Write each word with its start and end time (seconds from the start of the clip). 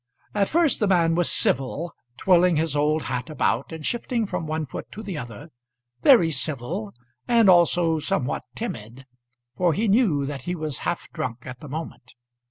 At 0.33 0.49
first 0.49 0.79
the 0.79 0.87
man 0.87 1.13
was 1.13 1.29
civil, 1.29 1.93
twirling 2.17 2.55
his 2.55 2.75
old 2.75 3.03
hat 3.03 3.29
about, 3.29 3.71
and 3.71 3.85
shifting 3.85 4.25
from 4.25 4.47
one 4.47 4.65
foot 4.65 4.91
to 4.93 5.03
the 5.03 5.15
other; 5.15 5.49
very 6.01 6.31
civil, 6.31 6.91
and 7.27 7.47
also 7.47 7.99
somewhat 7.99 8.41
timid, 8.55 9.05
for 9.55 9.73
he 9.73 9.87
knew 9.87 10.25
that 10.25 10.41
he 10.41 10.55
was 10.55 10.79
half 10.89 11.07
drunk 11.11 11.45
at 11.45 11.59
the 11.59 11.69
moment. 11.69 12.15